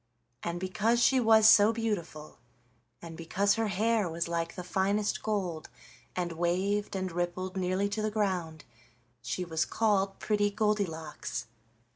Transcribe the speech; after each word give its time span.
And 0.41 0.59
because 0.59 0.99
she 0.99 1.19
was 1.19 1.47
so 1.47 1.71
beautiful, 1.71 2.39
and 3.03 3.15
because 3.15 3.53
her 3.53 3.67
hair 3.67 4.09
was 4.09 4.27
like 4.27 4.55
the 4.55 4.63
finest 4.63 5.21
gold, 5.21 5.69
and 6.15 6.31
waved 6.31 6.95
and 6.95 7.11
rippled 7.11 7.55
nearly 7.55 7.87
to 7.89 8.01
the 8.01 8.09
ground, 8.09 8.65
she 9.21 9.45
was 9.45 9.63
called 9.63 10.17
Pretty 10.17 10.49
Goldilocks. 10.49 11.45